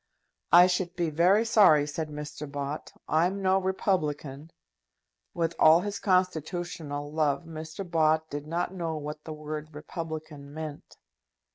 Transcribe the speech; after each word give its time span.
"I 0.51 0.65
should 0.65 0.95
be 0.95 1.11
very 1.11 1.45
sorry," 1.45 1.85
said 1.85 2.09
Mr. 2.09 2.51
Bott; 2.51 2.91
"I'm 3.07 3.39
no 3.43 3.59
republican." 3.59 4.49
With 5.35 5.53
all 5.59 5.81
his 5.81 5.99
constitutional 5.99 7.11
love, 7.11 7.43
Mr. 7.43 7.87
Bott 7.87 8.27
did 8.27 8.47
not 8.47 8.73
know 8.73 8.97
what 8.97 9.23
the 9.25 9.33
word 9.33 9.75
republican 9.75 10.55
meant. 10.55 10.97